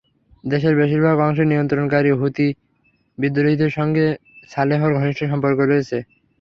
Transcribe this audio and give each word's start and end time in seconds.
দেশের 0.43 0.73
বেশির 0.79 1.01
ভাগ 1.05 1.17
অংশের 1.21 1.47
নিয়ন্ত্রণকারী 1.51 2.09
হুতি 2.13 2.47
বিদ্রোহীদের 3.17 3.71
সঙ্গে 3.77 4.05
সালেহর 4.49 4.91
ঘনিষ্ঠ 4.97 5.21
সম্পর্ক 5.31 5.59
রয়েছে। 5.63 5.97